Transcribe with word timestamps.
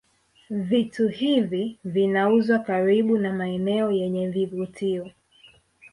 Vitu 0.49 1.07
hivi 1.07 1.77
vinauzwa 1.83 2.59
karibu 2.59 3.17
na 3.17 3.33
maeneo 3.33 3.91
yenye 3.91 4.29
vivutio 4.29 5.11